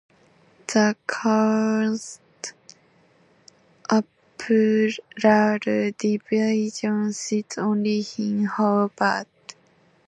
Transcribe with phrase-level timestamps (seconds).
[0.65, 2.19] The Court's
[3.87, 9.27] Appeal division sits only in Hobart.